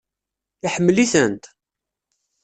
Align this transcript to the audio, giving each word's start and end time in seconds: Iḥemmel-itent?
Iḥemmel-itent? 0.65 1.43